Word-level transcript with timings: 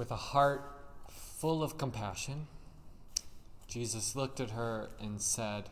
With 0.00 0.10
a 0.10 0.16
heart 0.16 0.62
full 1.10 1.62
of 1.62 1.76
compassion, 1.76 2.46
Jesus 3.68 4.16
looked 4.16 4.40
at 4.40 4.52
her 4.52 4.88
and 4.98 5.20
said, 5.20 5.68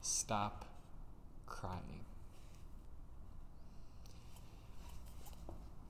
Stop 0.00 0.64
crying. 1.46 2.00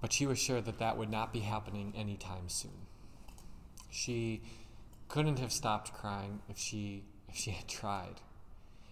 But 0.03 0.12
she 0.12 0.27
was 0.27 0.39
sure 0.39 0.61
that 0.61 0.79
that 0.80 0.98
would 0.98 1.09
not 1.09 1.33
be 1.33 1.39
happening 1.39 1.95
anytime 1.97 2.51
soon. 2.51 2.87
She 3.91 4.43
couldn't 5.09 5.38
have 5.38 5.51
stopped 5.51 5.95
crying 5.95 6.41
if 6.51 6.59
she 6.59 7.05
if 7.27 7.37
she 7.37 7.52
had 7.52 7.66
tried. 7.66 8.20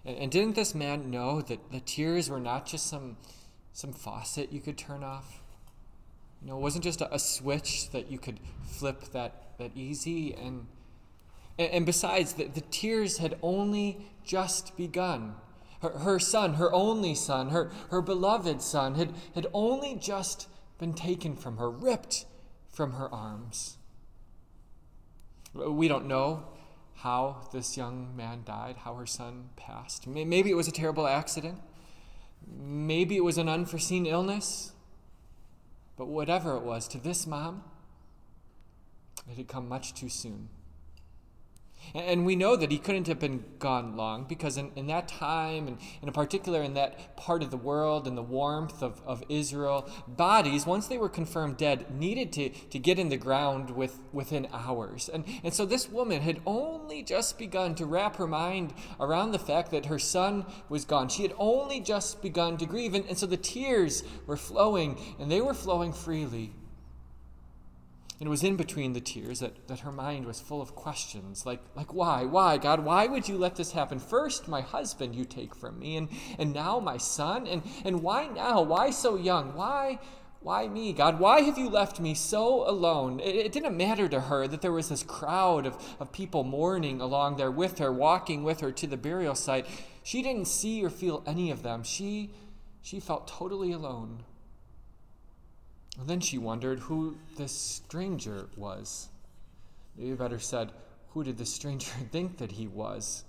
And, 0.06 0.16
and 0.16 0.32
didn't 0.32 0.54
this 0.54 0.74
man 0.74 1.10
know 1.10 1.42
that 1.42 1.70
the 1.70 1.80
tears 1.80 2.30
were 2.30 2.40
not 2.40 2.64
just 2.64 2.86
some 2.86 3.18
some 3.74 3.92
faucet 3.92 4.50
you 4.50 4.62
could 4.62 4.78
turn 4.78 5.04
off? 5.04 5.42
You 6.40 6.48
know, 6.48 6.56
it 6.56 6.60
wasn't 6.60 6.84
just 6.84 7.00
a, 7.00 7.14
a 7.14 7.18
switch 7.18 7.90
that 7.90 8.10
you 8.10 8.18
could 8.18 8.40
flip 8.64 9.04
that 9.12 9.58
that 9.58 9.72
easy 9.74 10.34
and 10.34 10.66
and, 11.58 11.84
besides 11.84 12.34
the, 12.34 12.44
the 12.44 12.60
tears 12.60 13.18
had 13.18 13.36
only 13.42 14.06
just 14.24 14.76
begun. 14.76 15.34
Her, 15.82 15.90
her 15.90 16.18
son, 16.18 16.54
her 16.54 16.72
only 16.72 17.14
son, 17.14 17.50
her, 17.50 17.72
her 17.90 18.00
beloved 18.00 18.62
son, 18.62 18.94
had, 18.94 19.12
had 19.34 19.48
only 19.52 19.96
just 19.96 20.48
been 20.78 20.94
taken 20.94 21.34
from 21.34 21.56
her, 21.56 21.68
ripped 21.68 22.26
from 22.68 22.92
her 22.92 23.12
arms. 23.12 23.76
We 25.52 25.88
don't 25.88 26.06
know 26.06 26.44
how 26.94 27.48
this 27.52 27.76
young 27.76 28.16
man 28.16 28.42
died, 28.44 28.76
how 28.84 28.94
her 28.94 29.06
son 29.06 29.50
passed. 29.56 30.06
Maybe 30.06 30.50
it 30.50 30.56
was 30.56 30.68
a 30.68 30.72
terrible 30.72 31.08
accident. 31.08 31.60
Maybe 32.46 33.16
it 33.16 33.24
was 33.24 33.38
an 33.38 33.48
unforeseen 33.48 34.06
illness. 34.06 34.72
But 35.98 36.06
whatever 36.06 36.56
it 36.56 36.62
was, 36.62 36.86
to 36.88 36.98
this 36.98 37.26
mom, 37.26 37.64
it 39.28 39.36
had 39.36 39.48
come 39.48 39.68
much 39.68 39.94
too 39.94 40.08
soon. 40.08 40.48
And 41.94 42.26
we 42.26 42.36
know 42.36 42.56
that 42.56 42.70
he 42.70 42.78
couldn't 42.78 43.06
have 43.06 43.18
been 43.18 43.44
gone 43.58 43.96
long 43.96 44.24
because, 44.28 44.56
in, 44.56 44.72
in 44.76 44.86
that 44.88 45.08
time, 45.08 45.66
and 45.68 45.78
in 46.02 46.12
particular 46.12 46.62
in 46.62 46.74
that 46.74 47.16
part 47.16 47.42
of 47.42 47.50
the 47.50 47.56
world, 47.56 48.06
in 48.06 48.14
the 48.14 48.22
warmth 48.22 48.82
of, 48.82 49.00
of 49.06 49.22
Israel, 49.28 49.88
bodies, 50.06 50.66
once 50.66 50.86
they 50.86 50.98
were 50.98 51.08
confirmed 51.08 51.56
dead, 51.56 51.90
needed 51.90 52.32
to, 52.32 52.50
to 52.50 52.78
get 52.78 52.98
in 52.98 53.08
the 53.08 53.16
ground 53.16 53.70
with, 53.70 53.98
within 54.12 54.48
hours. 54.52 55.08
And, 55.08 55.24
and 55.42 55.52
so 55.54 55.64
this 55.64 55.88
woman 55.88 56.20
had 56.22 56.40
only 56.46 57.02
just 57.02 57.38
begun 57.38 57.74
to 57.76 57.86
wrap 57.86 58.16
her 58.16 58.26
mind 58.26 58.74
around 59.00 59.32
the 59.32 59.38
fact 59.38 59.70
that 59.70 59.86
her 59.86 59.98
son 59.98 60.46
was 60.68 60.84
gone. 60.84 61.08
She 61.08 61.22
had 61.22 61.34
only 61.38 61.80
just 61.80 62.22
begun 62.22 62.56
to 62.58 62.66
grieve. 62.66 62.94
And, 62.94 63.06
and 63.06 63.16
so 63.16 63.26
the 63.26 63.36
tears 63.36 64.02
were 64.26 64.36
flowing, 64.36 64.98
and 65.18 65.30
they 65.30 65.40
were 65.40 65.54
flowing 65.54 65.92
freely. 65.92 66.52
And 68.20 68.26
it 68.26 68.30
was 68.30 68.42
in 68.42 68.56
between 68.56 68.94
the 68.94 69.00
tears 69.00 69.38
that, 69.40 69.68
that 69.68 69.80
her 69.80 69.92
mind 69.92 70.26
was 70.26 70.40
full 70.40 70.60
of 70.60 70.74
questions 70.74 71.46
like, 71.46 71.60
like 71.76 71.94
why? 71.94 72.24
Why, 72.24 72.58
God? 72.58 72.84
Why 72.84 73.06
would 73.06 73.28
you 73.28 73.38
let 73.38 73.54
this 73.54 73.72
happen? 73.72 74.00
First, 74.00 74.48
my 74.48 74.60
husband 74.60 75.14
you 75.14 75.24
take 75.24 75.54
from 75.54 75.78
me, 75.78 75.96
and, 75.96 76.08
and 76.36 76.52
now 76.52 76.80
my 76.80 76.96
son? 76.96 77.46
And, 77.46 77.62
and 77.84 78.02
why 78.02 78.26
now? 78.26 78.60
Why 78.62 78.90
so 78.90 79.14
young? 79.14 79.54
Why, 79.54 80.00
why 80.40 80.66
me, 80.66 80.92
God? 80.92 81.20
Why 81.20 81.42
have 81.42 81.58
you 81.58 81.68
left 81.68 82.00
me 82.00 82.14
so 82.14 82.68
alone? 82.68 83.20
It, 83.20 83.36
it, 83.36 83.52
didn't 83.52 83.76
matter 83.76 84.08
to 84.08 84.22
her 84.22 84.48
that 84.48 84.62
there 84.62 84.72
was 84.72 84.88
this 84.88 85.04
crowd 85.04 85.64
of, 85.64 85.76
of 86.00 86.10
people 86.10 86.42
mourning 86.42 87.00
along 87.00 87.36
there 87.36 87.52
with 87.52 87.78
her, 87.78 87.92
walking 87.92 88.42
with 88.42 88.60
her 88.60 88.72
to 88.72 88.86
the 88.88 88.96
burial 88.96 89.36
site. 89.36 89.66
She 90.02 90.22
didn't 90.22 90.46
see 90.46 90.84
or 90.84 90.90
feel 90.90 91.22
any 91.24 91.52
of 91.52 91.62
them. 91.62 91.84
She, 91.84 92.32
she 92.82 92.98
felt 92.98 93.28
totally 93.28 93.70
alone. 93.70 94.24
Then 96.06 96.20
she 96.20 96.38
wondered 96.38 96.80
who 96.80 97.18
this 97.36 97.52
stranger 97.52 98.48
was. 98.56 99.08
Maybe 99.96 100.12
better 100.14 100.38
said, 100.38 100.70
who 101.10 101.24
did 101.24 101.38
the 101.38 101.46
stranger 101.46 101.90
think 102.12 102.38
that 102.38 102.52
he 102.52 102.66
was? 102.66 103.24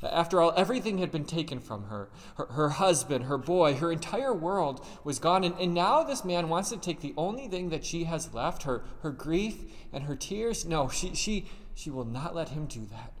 After 0.00 0.40
all, 0.40 0.52
everything 0.56 0.98
had 0.98 1.10
been 1.10 1.24
taken 1.24 1.58
from 1.58 1.84
her. 1.84 2.08
Her, 2.36 2.46
her 2.46 2.68
husband, 2.68 3.24
her 3.24 3.36
boy, 3.36 3.74
her 3.74 3.90
entire 3.90 4.32
world 4.32 4.86
was 5.02 5.18
gone. 5.18 5.42
And, 5.42 5.56
and 5.58 5.74
now 5.74 6.04
this 6.04 6.24
man 6.24 6.48
wants 6.48 6.70
to 6.70 6.76
take 6.76 7.00
the 7.00 7.14
only 7.16 7.48
thing 7.48 7.70
that 7.70 7.84
she 7.84 8.04
has 8.04 8.32
left 8.32 8.62
her, 8.62 8.84
her 9.02 9.10
grief 9.10 9.64
and 9.92 10.04
her 10.04 10.14
tears. 10.14 10.64
No, 10.64 10.88
she, 10.88 11.16
she, 11.16 11.46
she 11.74 11.90
will 11.90 12.04
not 12.04 12.32
let 12.32 12.50
him 12.50 12.66
do 12.66 12.86
that. 12.92 13.12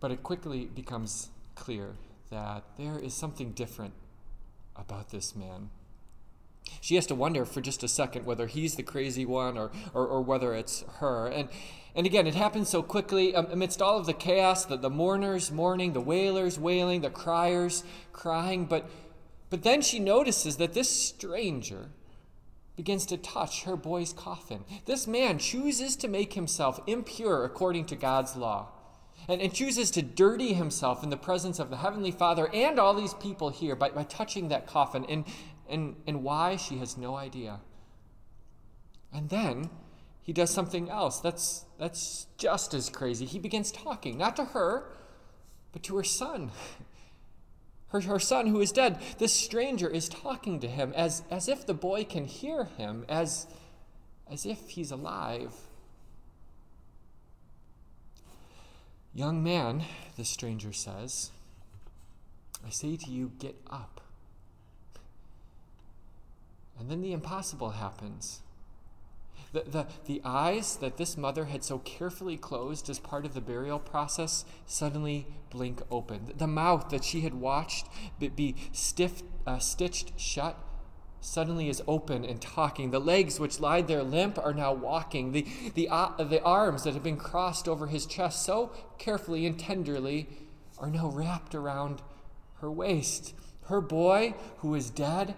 But 0.00 0.10
it 0.10 0.22
quickly 0.22 0.66
becomes 0.66 1.30
clear 1.54 1.94
that 2.30 2.64
there 2.76 2.98
is 2.98 3.14
something 3.14 3.52
different 3.52 3.94
about 4.76 5.10
this 5.10 5.34
man. 5.34 5.70
She 6.80 6.94
has 6.94 7.06
to 7.06 7.14
wonder 7.14 7.44
for 7.44 7.60
just 7.60 7.82
a 7.82 7.88
second 7.88 8.24
whether 8.24 8.46
he's 8.46 8.76
the 8.76 8.82
crazy 8.82 9.24
one 9.24 9.56
or, 9.58 9.70
or, 9.92 10.06
or 10.06 10.22
whether 10.22 10.54
it's 10.54 10.84
her. 10.98 11.26
And, 11.26 11.48
and 11.94 12.06
again, 12.06 12.26
it 12.26 12.34
happens 12.34 12.68
so 12.68 12.82
quickly 12.82 13.34
um, 13.34 13.46
amidst 13.50 13.82
all 13.82 13.98
of 13.98 14.06
the 14.06 14.12
chaos 14.12 14.64
the, 14.64 14.76
the 14.76 14.90
mourners 14.90 15.50
mourning, 15.50 15.92
the 15.92 16.00
wailers 16.00 16.58
wailing, 16.58 17.02
the 17.02 17.10
criers 17.10 17.84
crying. 18.12 18.64
But, 18.64 18.88
but 19.50 19.62
then 19.62 19.82
she 19.82 19.98
notices 19.98 20.56
that 20.56 20.72
this 20.72 20.88
stranger 20.88 21.90
begins 22.76 23.06
to 23.06 23.16
touch 23.16 23.64
her 23.64 23.76
boy's 23.76 24.12
coffin. 24.12 24.64
This 24.86 25.06
man 25.06 25.38
chooses 25.38 25.94
to 25.96 26.08
make 26.08 26.32
himself 26.32 26.80
impure 26.86 27.44
according 27.44 27.86
to 27.86 27.96
God's 27.96 28.36
law 28.36 28.73
and, 29.28 29.40
and 29.40 29.52
chooses 29.52 29.90
to 29.92 30.02
dirty 30.02 30.52
himself 30.52 31.02
in 31.02 31.10
the 31.10 31.16
presence 31.16 31.58
of 31.58 31.70
the 31.70 31.78
Heavenly 31.78 32.10
Father 32.10 32.48
and 32.52 32.78
all 32.78 32.94
these 32.94 33.14
people 33.14 33.50
here 33.50 33.74
by, 33.76 33.90
by 33.90 34.04
touching 34.04 34.48
that 34.48 34.66
coffin. 34.66 35.04
And, 35.08 35.24
and, 35.68 35.96
and 36.06 36.22
why, 36.22 36.56
she 36.56 36.78
has 36.78 36.96
no 36.96 37.16
idea. 37.16 37.60
And 39.12 39.28
then 39.28 39.70
he 40.22 40.32
does 40.32 40.50
something 40.50 40.90
else 40.90 41.20
that's, 41.20 41.64
that's 41.78 42.26
just 42.36 42.74
as 42.74 42.90
crazy. 42.90 43.26
He 43.26 43.38
begins 43.38 43.70
talking, 43.70 44.18
not 44.18 44.36
to 44.36 44.46
her, 44.46 44.84
but 45.72 45.82
to 45.84 45.96
her 45.96 46.04
son. 46.04 46.50
Her, 47.88 48.00
her 48.00 48.18
son 48.18 48.48
who 48.48 48.60
is 48.60 48.72
dead. 48.72 48.98
This 49.18 49.32
stranger 49.32 49.88
is 49.88 50.08
talking 50.08 50.58
to 50.58 50.66
him 50.66 50.92
as, 50.96 51.22
as 51.30 51.46
if 51.46 51.64
the 51.64 51.74
boy 51.74 52.02
can 52.02 52.24
hear 52.24 52.64
him, 52.64 53.04
as, 53.08 53.46
as 54.28 54.44
if 54.44 54.70
he's 54.70 54.90
alive. 54.90 55.52
Young 59.14 59.44
man, 59.44 59.84
the 60.16 60.24
stranger 60.24 60.72
says, 60.72 61.30
I 62.66 62.70
say 62.70 62.96
to 62.96 63.10
you, 63.10 63.30
get 63.38 63.54
up. 63.70 64.00
And 66.78 66.90
then 66.90 67.00
the 67.00 67.12
impossible 67.12 67.70
happens. 67.70 68.40
The, 69.52 69.62
the, 69.62 69.86
the 70.06 70.20
eyes 70.24 70.76
that 70.78 70.96
this 70.96 71.16
mother 71.16 71.44
had 71.44 71.62
so 71.62 71.78
carefully 71.78 72.36
closed 72.36 72.90
as 72.90 72.98
part 72.98 73.24
of 73.24 73.34
the 73.34 73.40
burial 73.40 73.78
process 73.78 74.44
suddenly 74.66 75.28
blink 75.50 75.80
open. 75.92 76.32
The 76.36 76.48
mouth 76.48 76.88
that 76.88 77.04
she 77.04 77.20
had 77.20 77.34
watched 77.34 77.86
be 78.18 78.56
stiff, 78.72 79.22
uh, 79.46 79.60
stitched 79.60 80.18
shut 80.18 80.58
suddenly 81.24 81.68
is 81.68 81.82
open 81.88 82.24
and 82.24 82.40
talking. 82.40 82.90
The 82.90 82.98
legs 82.98 83.40
which 83.40 83.58
lied 83.58 83.88
there 83.88 84.02
limp 84.02 84.38
are 84.38 84.52
now 84.52 84.72
walking. 84.72 85.32
The, 85.32 85.46
the, 85.74 85.88
uh, 85.88 86.22
the 86.22 86.42
arms 86.42 86.84
that 86.84 86.94
have 86.94 87.02
been 87.02 87.16
crossed 87.16 87.66
over 87.66 87.86
his 87.86 88.06
chest 88.06 88.44
so 88.44 88.72
carefully 88.98 89.46
and 89.46 89.58
tenderly 89.58 90.28
are 90.78 90.90
now 90.90 91.08
wrapped 91.08 91.54
around 91.54 92.02
her 92.60 92.70
waist. 92.70 93.34
Her 93.64 93.80
boy, 93.80 94.34
who 94.58 94.74
is 94.74 94.90
dead, 94.90 95.34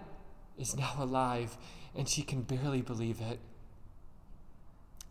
is 0.57 0.75
now 0.75 0.93
alive, 0.99 1.57
and 1.95 2.09
she 2.09 2.21
can 2.21 2.41
barely 2.41 2.81
believe 2.81 3.21
it. 3.21 3.39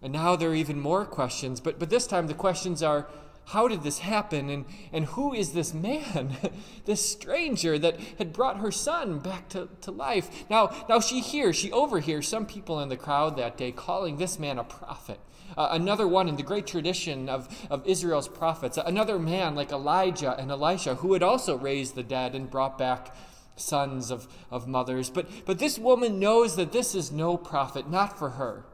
And 0.03 0.13
now 0.13 0.37
there 0.37 0.51
are 0.51 0.55
even 0.55 0.79
more 0.79 1.07
questions, 1.07 1.59
but, 1.59 1.79
but 1.79 1.89
this 1.89 2.07
time 2.07 2.27
the 2.27 2.35
questions 2.35 2.83
are 2.83 3.09
how 3.47 3.69
did 3.69 3.85
this 3.85 4.01
happen? 4.01 4.51
And, 4.51 4.65
and 4.93 5.05
who 5.05 5.33
is 5.33 5.53
this 5.53 5.73
man, 5.73 6.37
this 6.85 7.09
stranger 7.09 7.79
that 7.79 8.01
had 8.19 8.33
brought 8.33 8.59
her 8.59 8.73
son 8.73 9.21
back 9.21 9.49
to, 9.51 9.69
to 9.83 9.93
life? 9.93 10.51
Now, 10.51 10.75
now 10.89 10.99
she 10.99 11.21
hears, 11.21 11.55
she 11.55 11.71
overhears 11.71 12.27
some 12.27 12.47
people 12.47 12.81
in 12.81 12.89
the 12.89 12.97
crowd 12.97 13.37
that 13.37 13.57
day 13.57 13.71
calling 13.71 14.17
this 14.17 14.41
man 14.41 14.59
a 14.59 14.65
prophet. 14.65 15.21
Uh, 15.57 15.69
another 15.71 16.09
one 16.09 16.29
in 16.29 16.35
the 16.35 16.43
great 16.43 16.67
tradition 16.67 17.29
of, 17.29 17.49
of 17.71 17.87
Israel's 17.87 18.27
prophets, 18.27 18.79
another 18.85 19.17
man 19.17 19.55
like 19.55 19.71
Elijah 19.71 20.37
and 20.37 20.51
Elisha, 20.51 20.97
who 20.97 21.13
had 21.13 21.23
also 21.23 21.57
raised 21.57 21.95
the 21.95 22.03
dead 22.03 22.35
and 22.35 22.51
brought 22.51 22.77
back 22.77 23.15
sons 23.55 24.11
of, 24.11 24.27
of 24.51 24.67
mothers. 24.67 25.09
But, 25.09 25.29
but 25.47 25.61
this 25.61 25.79
woman 25.79 26.19
knows 26.19 26.57
that 26.57 26.73
this 26.73 26.97
is 26.97 27.13
no 27.13 27.37
prophet, 27.37 27.89
not 27.89 28.19
for 28.19 28.31
her. 28.31 28.67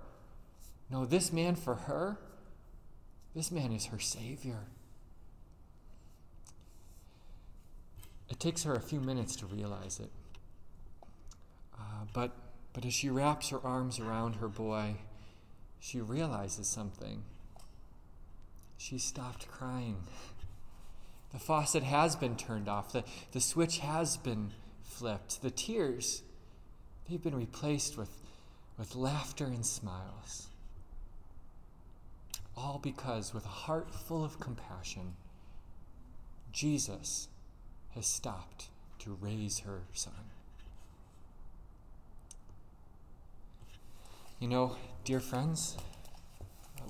No, 0.90 1.04
this 1.04 1.30
man 1.30 1.56
for 1.56 1.74
her 1.74 2.18
this 3.34 3.50
man 3.50 3.72
is 3.72 3.86
her 3.86 3.98
Savior. 3.98 4.60
It 8.28 8.40
takes 8.40 8.64
her 8.64 8.74
a 8.74 8.80
few 8.80 9.00
minutes 9.00 9.36
to 9.36 9.46
realize 9.46 10.00
it. 10.00 10.10
Uh, 11.78 12.06
but, 12.12 12.32
but 12.72 12.84
as 12.84 12.94
she 12.94 13.10
wraps 13.10 13.50
her 13.50 13.60
arms 13.64 13.98
around 13.98 14.36
her 14.36 14.48
boy, 14.48 14.96
she 15.80 16.00
realizes 16.00 16.66
something. 16.66 17.24
She 18.78 18.98
stopped 18.98 19.48
crying. 19.48 19.96
The 21.32 21.38
faucet 21.38 21.82
has 21.82 22.16
been 22.16 22.36
turned 22.36 22.68
off, 22.68 22.92
the, 22.92 23.04
the 23.32 23.40
switch 23.40 23.78
has 23.78 24.16
been 24.16 24.52
flipped. 24.82 25.42
The 25.42 25.50
tears, 25.50 26.22
they've 27.08 27.22
been 27.22 27.34
replaced 27.34 27.96
with, 27.96 28.10
with 28.78 28.94
laughter 28.94 29.46
and 29.46 29.64
smiles. 29.64 30.48
All 32.56 32.78
because, 32.82 33.32
with 33.32 33.44
a 33.44 33.48
heart 33.48 33.94
full 33.94 34.24
of 34.24 34.38
compassion, 34.38 35.14
Jesus 36.52 37.28
has 37.94 38.06
stopped 38.06 38.68
to 38.98 39.16
raise 39.20 39.60
her 39.60 39.82
son. 39.92 40.12
You 44.38 44.48
know, 44.48 44.76
dear 45.04 45.20
friends, 45.20 45.76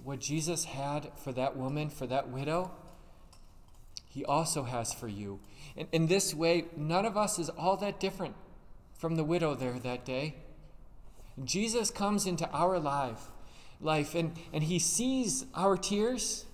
what 0.05 0.21
Jesus 0.21 0.65
had 0.65 1.11
for 1.17 1.33
that 1.33 1.57
woman, 1.57 1.91
for 1.91 2.07
that 2.07 2.29
widow, 2.29 2.71
he 4.09 4.25
also 4.25 4.65
has 4.65 4.93
for 4.93 5.09
you. 5.09 5.41
In, 5.77 5.87
in 5.93 6.07
this 6.07 6.35
way, 6.35 6.67
none 6.77 7.05
of 7.05 7.17
us 7.17 7.39
is 7.39 7.49
all 7.51 7.77
that 7.79 8.01
different 8.01 8.35
from 8.95 9.17
the 9.17 9.25
widow 9.25 9.55
there 9.55 9.79
that 9.79 10.05
day. 10.05 10.37
Jesus 11.45 11.91
comes 11.91 12.27
into 12.27 12.49
our 12.51 12.79
life, 12.79 13.32
life 13.83 14.15
and, 14.15 14.33
and 14.53 14.65
he 14.65 14.79
sees 14.79 15.47
our 15.55 15.77
tears 15.77 16.47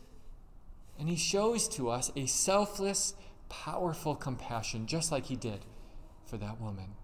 and 0.99 1.09
he 1.09 1.17
shows 1.17 1.69
to 1.69 1.91
us 1.91 2.11
a 2.17 2.27
selfless, 2.27 3.15
powerful 3.49 4.15
compassion, 4.15 4.87
just 4.87 5.13
like 5.13 5.27
he 5.27 5.37
did 5.37 5.61
for 6.27 6.37
that 6.39 6.61
woman. 6.61 6.97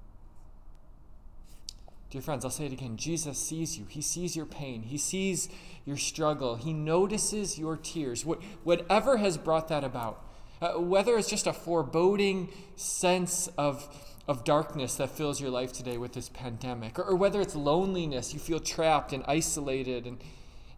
Dear 2.11 2.23
friends, 2.23 2.45
I'll 2.45 2.51
say 2.51 2.67
it 2.67 2.73
again. 2.73 2.97
Jesus 2.97 3.39
sees 3.39 3.77
you. 3.77 3.87
He 3.89 4.01
sees 4.01 4.37
your 4.37 4.47
pain. 4.47 4.83
He 4.83 4.99
sees 4.99 5.49
your 5.85 5.97
struggle. 5.97 6.55
He 6.55 6.73
notices 6.73 7.59
your 7.59 7.77
tears. 7.77 8.25
What, 8.25 8.41
whatever 8.63 9.17
has 9.17 9.37
brought 9.37 9.67
that 9.69 9.83
about, 9.83 10.25
uh, 10.63 10.75
whether 10.75 11.19
it's 11.19 11.29
just 11.29 11.49
a 11.49 11.53
foreboding 11.53 12.51
sense 12.77 13.49
of, 13.59 13.89
of 14.27 14.45
darkness 14.45 14.95
that 14.97 15.11
fills 15.11 15.41
your 15.41 15.51
life 15.51 15.73
today 15.73 15.99
with 15.99 16.15
this 16.15 16.29
pandemic, 16.31 16.99
or, 16.99 17.05
or 17.05 17.17
whether 17.17 17.41
it's 17.41 17.55
loneliness, 17.55 18.33
you 18.33 18.41
feel 18.41 18.61
trapped 18.61 19.13
and 19.13 19.23
isolated 19.29 20.07
and, 20.07 20.19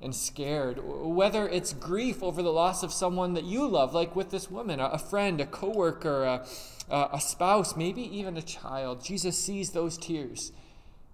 and 0.01 0.15
scared, 0.15 0.81
whether 0.83 1.49
it's 1.49 1.73
grief 1.73 2.23
over 2.23 2.43
the 2.43 2.53
loss 2.53 2.83
of 2.83 2.93
someone 2.93 3.35
that 3.35 3.45
you 3.45 3.67
love, 3.67 3.95
like 3.95 4.17
with 4.17 4.31
this 4.31 4.51
woman, 4.51 4.81
a, 4.81 4.87
a 4.87 4.99
friend, 4.99 5.41
a 5.41 5.47
coworker, 5.47 6.25
a, 6.25 6.47
a 6.91 7.21
spouse, 7.21 7.77
maybe 7.77 8.03
even 8.03 8.37
a 8.37 8.43
child. 8.43 9.05
Jesus 9.05 9.39
sees 9.39 9.71
those 9.71 9.97
tears 9.97 10.53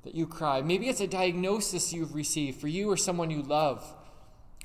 that 0.02 0.14
you 0.14 0.26
cry. 0.26 0.62
Maybe 0.62 0.88
it's 0.88 1.00
a 1.00 1.06
diagnosis 1.06 1.92
you've 1.92 2.14
received 2.14 2.60
for 2.60 2.68
you 2.68 2.90
or 2.90 2.96
someone 2.96 3.30
you 3.30 3.42
love. 3.42 3.94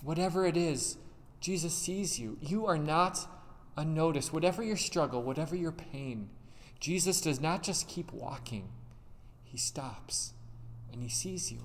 Whatever 0.02 0.46
it 0.46 0.58
is, 0.58 0.98
Jesus 1.40 1.74
sees 1.74 2.20
you. 2.20 2.38
You 2.42 2.66
are 2.66 2.78
not 2.78 3.28
unnoticed. 3.76 4.34
Whatever 4.34 4.64
your 4.64 4.78
struggle, 4.78 5.22
whatever 5.22 5.56
your 5.56 5.72
pain, 5.72 6.30
Jesus 6.80 7.22
does 7.22 7.40
not 7.40 7.64
just 7.64 7.88
keep 7.88 8.12
walking, 8.12 8.70
He 9.44 9.58
stops 9.58 10.34
and 10.92 11.02
He 11.02 11.10
sees 11.10 11.52
you. 11.52 11.60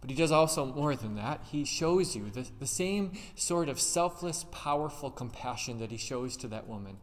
But 0.00 0.10
He 0.10 0.16
does 0.16 0.32
also 0.32 0.66
more 0.66 0.96
than 0.96 1.14
that. 1.16 1.40
He 1.50 1.64
shows 1.64 2.16
you 2.16 2.30
the, 2.30 2.46
the 2.58 2.66
same 2.66 3.12
sort 3.36 3.68
of 3.68 3.80
selfless, 3.80 4.44
powerful 4.50 5.10
compassion 5.10 5.78
that 5.78 5.90
He 5.90 5.96
shows 5.96 6.36
to 6.38 6.48
that 6.48 6.66
woman. 6.66 6.96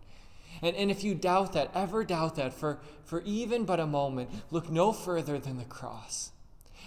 And, 0.62 0.76
and 0.76 0.92
if 0.92 1.04
you 1.04 1.16
doubt 1.16 1.54
that, 1.54 1.72
ever 1.74 2.04
doubt 2.04 2.36
that, 2.36 2.54
for, 2.54 2.80
for 3.06 3.22
even 3.22 3.66
but 3.66 3.80
a 3.80 3.88
moment, 3.88 4.30
look 4.52 4.70
no 4.70 4.92
further 4.92 5.38
than 5.40 5.58
the 5.58 5.66
cross. 5.66 6.32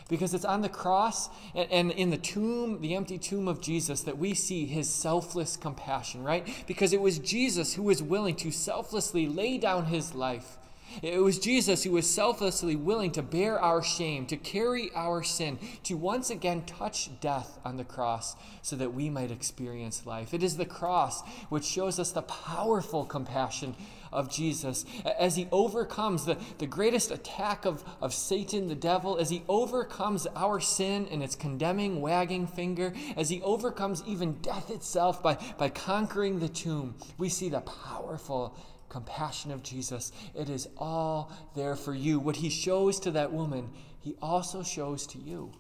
Because 0.08 0.34
it's 0.34 0.44
on 0.44 0.62
the 0.62 0.68
cross 0.68 1.28
and, 1.54 1.90
in 1.90 2.10
the 2.10 2.18
tomb, 2.18 2.80
the 2.80 2.94
empty 2.94 3.18
tomb 3.18 3.48
of 3.48 3.60
Jesus, 3.60 4.02
that 4.02 4.18
we 4.18 4.34
see 4.34 4.66
his 4.66 4.88
selfless 4.88 5.56
compassion, 5.56 6.22
right? 6.22 6.46
Because 6.66 6.92
it 6.92 7.00
was 7.00 7.18
Jesus 7.18 7.74
who 7.74 7.82
was 7.82 8.02
willing 8.02 8.36
to 8.36 8.50
selflessly 8.50 9.26
lay 9.26 9.58
down 9.58 9.86
his 9.86 10.14
life 10.14 10.58
it 11.00 11.22
was 11.22 11.38
Jesus 11.38 11.84
who 11.84 11.92
was 11.92 12.08
selflessly 12.08 12.76
willing 12.76 13.12
to 13.12 13.22
bear 13.22 13.58
our 13.58 13.82
shame, 13.82 14.26
to 14.26 14.36
carry 14.36 14.90
our 14.94 15.22
sin, 15.22 15.58
to 15.84 15.96
once 15.96 16.30
again 16.30 16.64
touch 16.64 17.08
death 17.20 17.58
on 17.64 17.76
the 17.76 17.84
cross 17.84 18.36
so 18.62 18.76
that 18.76 18.92
we 18.92 19.08
might 19.08 19.30
experience 19.30 20.06
life. 20.06 20.34
It 20.34 20.42
is 20.42 20.56
the 20.56 20.66
cross 20.66 21.22
which 21.48 21.64
shows 21.64 21.98
us 21.98 22.12
the 22.12 22.22
powerful 22.22 23.04
compassion 23.04 23.74
of 24.12 24.30
Jesus 24.30 24.84
as 25.18 25.36
he 25.36 25.48
overcomes 25.50 26.26
the, 26.26 26.36
the 26.58 26.66
greatest 26.66 27.10
attack 27.10 27.64
of, 27.64 27.82
of 28.00 28.12
Satan, 28.12 28.68
the 28.68 28.74
devil, 28.74 29.16
as 29.16 29.30
he 29.30 29.42
overcomes 29.48 30.26
our 30.36 30.60
sin 30.60 31.08
and 31.10 31.22
its 31.22 31.34
condemning, 31.34 32.00
wagging 32.00 32.46
finger, 32.46 32.92
as 33.16 33.30
he 33.30 33.40
overcomes 33.42 34.02
even 34.06 34.34
death 34.34 34.70
itself 34.70 35.22
by, 35.22 35.38
by 35.56 35.68
conquering 35.68 36.40
the 36.40 36.48
tomb. 36.48 36.94
We 37.18 37.28
see 37.28 37.48
the 37.48 37.60
powerful 37.60 38.54
compassion 38.92 39.50
of 39.50 39.62
Jesus. 39.62 40.12
It 40.34 40.50
is 40.50 40.68
all 40.76 41.32
there 41.56 41.74
for 41.76 41.94
you. 41.94 42.20
What 42.20 42.36
he 42.36 42.50
shows 42.50 43.00
to 43.00 43.10
that 43.12 43.32
woman, 43.32 43.70
he 43.98 44.14
also 44.20 44.62
shows 44.62 45.06
to 45.08 45.18
you. 45.18 45.52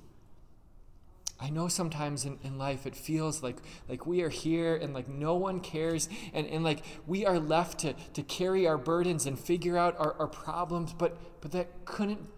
I 1.40 1.48
know 1.48 1.66
sometimes 1.66 2.26
in, 2.26 2.38
in 2.44 2.58
life 2.58 2.86
it 2.86 2.94
feels 2.94 3.42
like, 3.42 3.56
like 3.88 4.06
we 4.06 4.20
are 4.22 4.28
here 4.28 4.76
and 4.76 4.92
like 4.92 5.08
no 5.08 5.34
one 5.34 5.60
cares 5.60 6.10
and, 6.34 6.46
and 6.46 6.62
like 6.62 6.84
we 7.06 7.24
are 7.24 7.40
left 7.40 7.80
to, 7.80 7.94
to 8.12 8.22
carry 8.22 8.66
our 8.68 8.78
burdens 8.78 9.26
and 9.26 9.38
figure 9.38 9.78
out 9.78 9.98
our, 9.98 10.14
our 10.20 10.28
problems, 10.28 10.92
but, 10.92 11.16
but 11.40 11.52
that 11.52 11.86
couldn't 11.86 12.28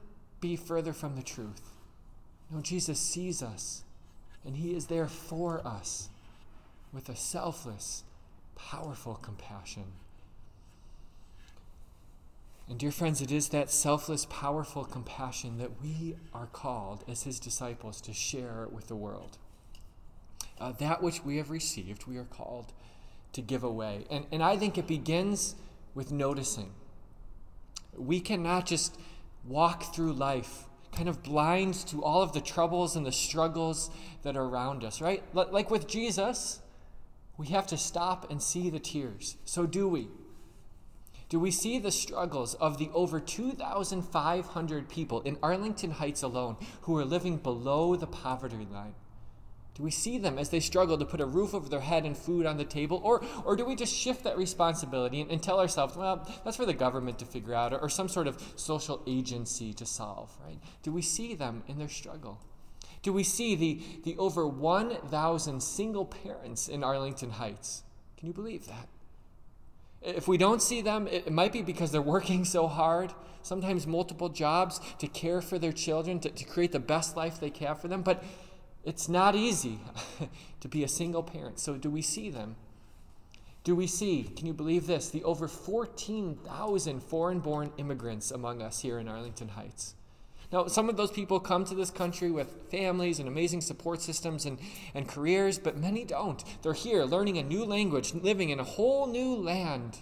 be 0.40 0.54
further 0.54 0.92
from 0.92 1.16
the 1.16 1.22
truth. 1.22 1.72
No, 2.50 2.60
Jesus 2.60 3.00
sees 3.00 3.42
us 3.42 3.82
and 4.44 4.56
he 4.56 4.74
is 4.74 4.86
there 4.86 5.08
for 5.08 5.66
us 5.66 6.08
with 6.92 7.08
a 7.08 7.16
selfless, 7.16 8.04
powerful 8.54 9.16
compassion. 9.16 9.86
And, 12.68 12.78
dear 12.78 12.90
friends, 12.90 13.20
it 13.20 13.30
is 13.30 13.48
that 13.50 13.70
selfless, 13.70 14.26
powerful 14.30 14.84
compassion 14.84 15.58
that 15.58 15.82
we 15.82 16.16
are 16.32 16.46
called 16.46 17.04
as 17.06 17.24
his 17.24 17.38
disciples 17.38 18.00
to 18.02 18.14
share 18.14 18.68
with 18.72 18.86
the 18.86 18.96
world. 18.96 19.38
Uh, 20.58 20.72
that 20.72 21.02
which 21.02 21.24
we 21.24 21.36
have 21.36 21.50
received, 21.50 22.06
we 22.06 22.16
are 22.16 22.24
called 22.24 22.72
to 23.32 23.42
give 23.42 23.62
away. 23.62 24.06
And, 24.10 24.26
and 24.32 24.42
I 24.42 24.56
think 24.56 24.78
it 24.78 24.86
begins 24.86 25.56
with 25.94 26.10
noticing. 26.10 26.72
We 27.96 28.20
cannot 28.20 28.66
just 28.66 28.98
walk 29.44 29.94
through 29.94 30.14
life 30.14 30.64
kind 30.94 31.08
of 31.08 31.22
blind 31.22 31.74
to 31.74 32.02
all 32.02 32.22
of 32.22 32.32
the 32.32 32.40
troubles 32.40 32.96
and 32.96 33.04
the 33.04 33.12
struggles 33.12 33.90
that 34.22 34.36
are 34.36 34.44
around 34.44 34.84
us, 34.84 35.00
right? 35.00 35.22
Like 35.34 35.70
with 35.70 35.88
Jesus, 35.88 36.60
we 37.36 37.48
have 37.48 37.66
to 37.68 37.76
stop 37.76 38.30
and 38.30 38.40
see 38.40 38.70
the 38.70 38.78
tears. 38.78 39.36
So 39.44 39.66
do 39.66 39.88
we 39.88 40.08
do 41.28 41.40
we 41.40 41.50
see 41.50 41.78
the 41.78 41.90
struggles 41.90 42.54
of 42.54 42.78
the 42.78 42.90
over 42.92 43.18
2,500 43.18 44.88
people 44.88 45.20
in 45.22 45.38
Arlington 45.42 45.92
Heights 45.92 46.22
alone 46.22 46.56
who 46.82 46.96
are 46.96 47.04
living 47.04 47.38
below 47.38 47.96
the 47.96 48.06
poverty 48.06 48.66
line? 48.70 48.94
Do 49.74 49.82
we 49.82 49.90
see 49.90 50.18
them 50.18 50.38
as 50.38 50.50
they 50.50 50.60
struggle 50.60 50.96
to 50.98 51.04
put 51.04 51.20
a 51.20 51.26
roof 51.26 51.52
over 51.52 51.68
their 51.68 51.80
head 51.80 52.04
and 52.04 52.16
food 52.16 52.46
on 52.46 52.58
the 52.58 52.64
table? 52.64 53.00
Or, 53.02 53.24
or 53.44 53.56
do 53.56 53.64
we 53.64 53.74
just 53.74 53.92
shift 53.92 54.22
that 54.22 54.36
responsibility 54.36 55.20
and, 55.20 55.30
and 55.30 55.42
tell 55.42 55.58
ourselves, 55.58 55.96
well, 55.96 56.28
that's 56.44 56.56
for 56.56 56.66
the 56.66 56.74
government 56.74 57.18
to 57.18 57.24
figure 57.24 57.54
out 57.54 57.72
or, 57.72 57.80
or 57.80 57.88
some 57.88 58.08
sort 58.08 58.28
of 58.28 58.40
social 58.54 59.02
agency 59.06 59.72
to 59.74 59.84
solve, 59.84 60.30
right? 60.46 60.58
Do 60.84 60.92
we 60.92 61.02
see 61.02 61.34
them 61.34 61.64
in 61.66 61.78
their 61.78 61.88
struggle? 61.88 62.38
Do 63.02 63.12
we 63.12 63.24
see 63.24 63.56
the, 63.56 63.82
the 64.04 64.16
over 64.16 64.46
1,000 64.46 65.60
single 65.60 66.04
parents 66.04 66.68
in 66.68 66.84
Arlington 66.84 67.30
Heights? 67.30 67.82
Can 68.16 68.28
you 68.28 68.32
believe 68.32 68.66
that? 68.66 68.88
If 70.04 70.28
we 70.28 70.36
don't 70.36 70.60
see 70.60 70.82
them, 70.82 71.06
it 71.06 71.32
might 71.32 71.52
be 71.52 71.62
because 71.62 71.90
they're 71.90 72.02
working 72.02 72.44
so 72.44 72.66
hard, 72.68 73.12
sometimes 73.42 73.86
multiple 73.86 74.28
jobs, 74.28 74.80
to 74.98 75.06
care 75.06 75.40
for 75.40 75.58
their 75.58 75.72
children, 75.72 76.20
to, 76.20 76.30
to 76.30 76.44
create 76.44 76.72
the 76.72 76.80
best 76.80 77.16
life 77.16 77.40
they 77.40 77.50
can 77.50 77.74
for 77.76 77.88
them. 77.88 78.02
But 78.02 78.22
it's 78.84 79.08
not 79.08 79.34
easy 79.34 79.80
to 80.60 80.68
be 80.68 80.84
a 80.84 80.88
single 80.88 81.22
parent. 81.22 81.58
So, 81.58 81.76
do 81.76 81.90
we 81.90 82.02
see 82.02 82.28
them? 82.28 82.56
Do 83.64 83.74
we 83.74 83.86
see, 83.86 84.24
can 84.24 84.46
you 84.46 84.52
believe 84.52 84.86
this, 84.86 85.08
the 85.08 85.24
over 85.24 85.48
14,000 85.48 87.02
foreign 87.02 87.40
born 87.40 87.72
immigrants 87.78 88.30
among 88.30 88.60
us 88.60 88.80
here 88.80 88.98
in 88.98 89.08
Arlington 89.08 89.48
Heights? 89.48 89.94
Now, 90.54 90.68
some 90.68 90.88
of 90.88 90.96
those 90.96 91.10
people 91.10 91.40
come 91.40 91.64
to 91.64 91.74
this 91.74 91.90
country 91.90 92.30
with 92.30 92.70
families 92.70 93.18
and 93.18 93.26
amazing 93.26 93.60
support 93.60 94.00
systems 94.00 94.46
and, 94.46 94.60
and 94.94 95.08
careers, 95.08 95.58
but 95.58 95.76
many 95.76 96.04
don't. 96.04 96.44
They're 96.62 96.74
here 96.74 97.02
learning 97.02 97.38
a 97.38 97.42
new 97.42 97.64
language, 97.64 98.14
living 98.14 98.50
in 98.50 98.60
a 98.60 98.64
whole 98.64 99.08
new 99.08 99.34
land, 99.34 99.98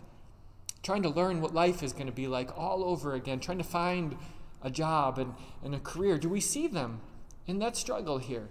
trying 0.83 1.05
to 1.05 1.09
learn 1.09 1.41
what 1.41 1.55
life 1.55 1.83
is 1.83 1.95
going 1.95 2.05
to 2.05 2.13
be 2.13 2.27
like 2.27 2.51
all 2.55 2.85
over 2.85 3.15
again, 3.15 3.41
trying 3.41 3.57
to 3.57 3.65
find 3.65 4.15
a 4.61 4.69
job 4.69 5.19
and, 5.19 5.33
and 5.65 5.75
a 5.75 5.81
career. 5.81 6.19
Do 6.19 6.29
we 6.29 6.41
see 6.41 6.67
them 6.67 7.01
in 7.47 7.59
that 7.61 7.75
struggle 7.75 8.19
here? 8.19 8.51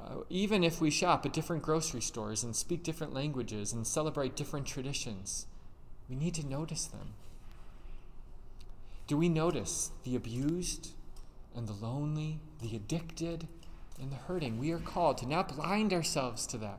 Uh, 0.00 0.18
even 0.28 0.62
if 0.62 0.80
we 0.80 0.92
shop 0.92 1.26
at 1.26 1.32
different 1.32 1.64
grocery 1.64 2.00
stores 2.00 2.44
and 2.44 2.54
speak 2.54 2.84
different 2.84 3.12
languages 3.12 3.72
and 3.72 3.84
celebrate 3.84 4.36
different 4.36 4.68
traditions, 4.68 5.46
we 6.08 6.14
need 6.14 6.34
to 6.34 6.46
notice 6.46 6.84
them. 6.84 7.14
Do 9.10 9.16
we 9.16 9.28
notice 9.28 9.90
the 10.04 10.14
abused 10.14 10.92
and 11.56 11.66
the 11.66 11.72
lonely, 11.72 12.38
the 12.62 12.76
addicted 12.76 13.48
and 14.00 14.12
the 14.12 14.14
hurting? 14.14 14.56
We 14.56 14.70
are 14.70 14.78
called 14.78 15.18
to 15.18 15.26
not 15.26 15.56
blind 15.56 15.92
ourselves 15.92 16.46
to 16.46 16.58
that, 16.58 16.78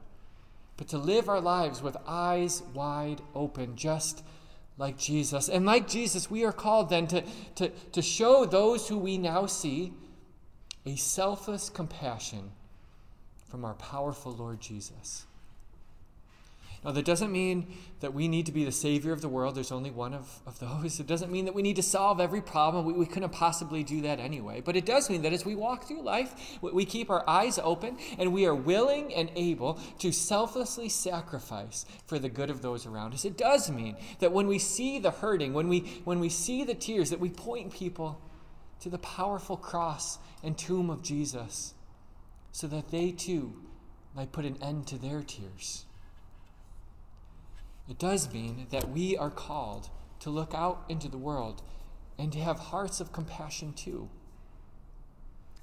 but 0.78 0.88
to 0.88 0.98
live 0.98 1.28
our 1.28 1.42
lives 1.42 1.82
with 1.82 1.98
eyes 2.08 2.64
wide 2.74 3.20
open, 3.36 3.76
just 3.76 4.24
like 4.78 4.98
Jesus. 4.98 5.50
And 5.50 5.66
like 5.66 5.90
Jesus, 5.90 6.32
we 6.32 6.46
are 6.46 6.54
called 6.54 6.90
then 6.90 7.06
to, 7.08 7.22
to, 7.56 7.68
to 7.68 8.02
show 8.02 8.46
those 8.46 8.88
who 8.88 8.98
we 8.98 9.18
now 9.18 9.46
see 9.46 9.92
a 10.86 10.96
selfless 10.96 11.70
compassion 11.70 12.54
from 13.50 13.66
our 13.66 13.74
powerful 13.74 14.32
Lord 14.32 14.62
Jesus. 14.62 15.26
Now, 16.84 16.90
that 16.92 17.06
doesn't 17.06 17.32
mean 17.32 17.76
that 18.00 18.16
we 18.16 18.28
need 18.28 18.48
to 18.48 18.52
be 18.52 18.66
the 18.66 18.72
Savior 18.72 19.12
of 19.12 19.22
the 19.22 19.30
world. 19.30 19.54
There's 19.54 19.72
only 19.72 19.92
one 19.92 20.16
of, 20.16 20.42
of 20.48 20.58
those. 20.60 21.00
It 21.00 21.06
doesn't 21.06 21.32
mean 21.32 21.46
that 21.46 21.54
we 21.54 21.62
need 21.62 21.76
to 21.76 21.84
solve 21.84 22.20
every 22.20 22.42
problem. 22.42 22.86
We, 22.86 22.94
we 22.94 23.06
couldn't 23.06 23.32
possibly 23.32 23.84
do 23.84 24.02
that 24.02 24.20
anyway. 24.20 24.62
But 24.62 24.76
it 24.76 24.86
does 24.86 25.08
mean 25.08 25.22
that 25.22 25.32
as 25.32 25.46
we 25.46 25.54
walk 25.54 25.88
through 25.88 26.02
life, 26.02 26.34
we 26.62 26.86
keep 26.86 27.12
our 27.12 27.24
eyes 27.30 27.60
open 27.60 27.98
and 28.18 28.34
we 28.34 28.48
are 28.48 28.56
willing 28.56 29.14
and 29.14 29.30
able 29.36 29.80
to 30.00 30.12
selflessly 30.12 30.90
sacrifice 30.90 31.86
for 32.08 32.18
the 32.18 32.30
good 32.30 32.50
of 32.50 32.64
those 32.64 32.88
around 32.88 33.14
us. 33.14 33.26
It 33.26 33.38
does 33.38 33.70
mean 33.70 33.96
that 34.18 34.32
when 34.32 34.48
we 34.48 34.58
see 34.58 34.98
the 34.98 35.12
hurting, 35.12 35.54
when 35.54 35.68
we, 35.68 36.02
when 36.04 36.20
we 36.20 36.30
see 36.30 36.64
the 36.64 36.74
tears, 36.74 37.12
that 37.12 37.20
we 37.20 37.30
point 37.30 37.72
people 37.74 38.20
to 38.80 38.90
the 38.90 38.98
powerful 38.98 39.56
cross 39.56 40.18
and 40.42 40.58
tomb 40.58 40.90
of 40.90 41.04
Jesus 41.04 41.76
so 42.52 42.66
that 42.66 42.90
they 42.90 43.12
too 43.12 43.54
might 44.16 44.32
put 44.32 44.46
an 44.46 44.58
end 44.64 44.88
to 44.88 44.98
their 44.98 45.22
tears. 45.22 45.86
It 47.92 48.00
does 48.00 48.32
mean 48.32 48.68
that 48.70 48.90
we 48.90 49.18
are 49.18 49.30
called 49.30 49.90
to 50.22 50.30
look 50.30 50.54
out 50.54 50.86
into 50.88 51.10
the 51.10 51.18
world 51.18 51.62
and 52.18 52.32
to 52.32 52.40
have 52.40 52.58
hearts 52.58 53.02
of 53.02 53.12
compassion 53.12 53.74
too. 53.74 54.10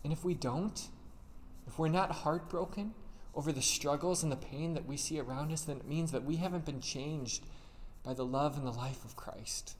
And 0.04 0.12
if 0.12 0.26
we 0.26 0.34
don't, 0.34 0.88
if 1.66 1.78
we're 1.78 1.88
not 1.88 2.10
heartbroken 2.10 2.92
over 3.34 3.50
the 3.50 3.62
struggles 3.62 4.22
and 4.22 4.30
the 4.30 4.36
pain 4.36 4.74
that 4.74 4.84
we 4.84 4.98
see 4.98 5.18
around 5.18 5.52
us, 5.52 5.62
then 5.62 5.78
it 5.78 5.88
means 5.88 6.12
that 6.12 6.24
we 6.24 6.36
haven't 6.36 6.66
been 6.66 6.82
changed 6.82 7.46
by 8.02 8.12
the 8.12 8.26
love 8.26 8.58
and 8.58 8.66
the 8.66 8.72
life 8.72 9.06
of 9.06 9.16
Christ. 9.16 9.76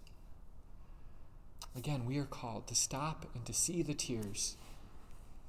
Again, 1.77 2.07
we 2.07 2.17
are 2.17 2.25
called 2.25 2.67
to 2.69 2.75
stop 2.75 3.27
and 3.35 3.45
to 3.45 3.53
see 3.53 3.83
the 3.83 3.93
tears 3.93 4.57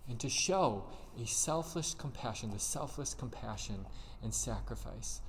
and 0.10 0.20
to 0.20 0.28
show 0.28 0.84
a 1.18 1.26
selfless 1.26 1.94
compassion, 1.94 2.52
the 2.52 2.60
selfless 2.60 3.14
compassion 3.14 3.86
and 4.22 4.34
sacrifice 4.34 5.22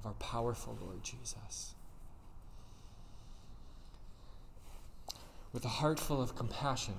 of 0.00 0.06
our 0.06 0.14
powerful 0.14 0.78
Lord 0.80 1.02
Jesus. 1.02 1.74
With 5.52 5.64
a 5.64 5.68
heart 5.68 5.98
full 5.98 6.22
of 6.22 6.36
compassion, 6.36 6.94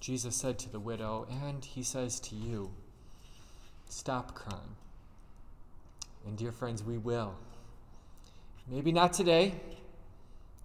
Jesus 0.00 0.36
said 0.36 0.58
to 0.60 0.70
the 0.70 0.80
widow, 0.80 1.26
and 1.44 1.64
he 1.64 1.82
says 1.82 2.20
to 2.20 2.34
you, 2.34 2.70
Stop 3.88 4.34
crying. 4.34 4.76
And 6.26 6.38
dear 6.38 6.52
friends, 6.52 6.82
we 6.82 6.96
will. 6.96 7.34
Maybe 8.68 8.92
not 8.92 9.12
today, 9.12 9.54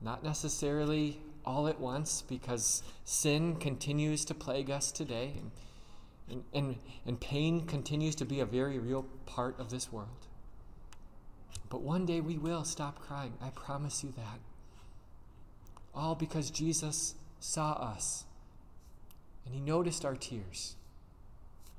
not 0.01 0.23
necessarily 0.23 1.19
all 1.43 1.67
at 1.67 1.79
once, 1.79 2.21
because 2.21 2.83
sin 3.03 3.55
continues 3.55 4.23
to 4.25 4.35
plague 4.35 4.69
us 4.69 4.91
today, 4.91 5.33
and, 5.39 5.51
and, 6.29 6.43
and, 6.53 6.75
and 7.05 7.19
pain 7.19 7.65
continues 7.65 8.15
to 8.15 8.25
be 8.25 8.39
a 8.39 8.45
very 8.45 8.77
real 8.77 9.05
part 9.25 9.59
of 9.59 9.69
this 9.69 9.91
world. 9.91 10.26
But 11.69 11.81
one 11.81 12.05
day 12.05 12.21
we 12.21 12.37
will 12.37 12.63
stop 12.63 12.99
crying. 12.99 13.33
I 13.41 13.49
promise 13.49 14.03
you 14.03 14.13
that. 14.15 14.39
All 15.93 16.15
because 16.15 16.49
Jesus 16.49 17.15
saw 17.39 17.73
us 17.73 18.25
and 19.45 19.53
he 19.53 19.61
noticed 19.61 20.05
our 20.05 20.15
tears 20.15 20.75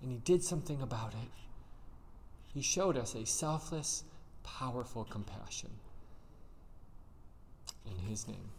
and 0.02 0.11
he 0.11 0.18
did 0.18 0.42
something 0.42 0.83
about 0.83 1.12
it. 1.12 1.30
He 2.52 2.62
showed 2.62 2.97
us 2.97 3.14
a 3.14 3.25
selfless, 3.26 4.04
powerful 4.42 5.04
compassion. 5.04 5.71
In 7.87 7.99
his 8.09 8.26
name. 8.26 8.50